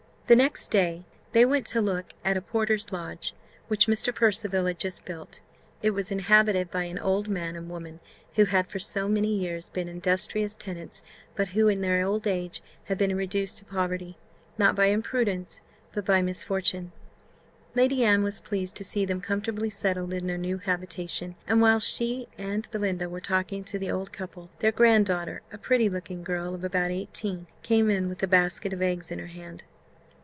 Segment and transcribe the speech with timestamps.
[0.27, 1.03] The next day
[1.33, 3.33] they went to look at a porter's lodge,
[3.67, 4.15] which Mr.
[4.15, 5.41] Percival had just built;
[5.81, 7.99] it was inhabited by an old man and woman,
[8.35, 8.79] who had for
[9.09, 11.03] many years been industrious tenants,
[11.35, 14.17] but who, in their old age, had been reduced to poverty,
[14.57, 15.59] not by imprudence,
[15.91, 16.93] but by misfortune.
[17.75, 21.91] Lady Anne was pleased to see them comfortably settled in their new habitation; and whilst
[21.91, 26.23] she and Belinda were talking to the old couple, their grand daughter, a pretty looking
[26.23, 29.65] girl of about eighteen, came in with a basket of eggs in her hand.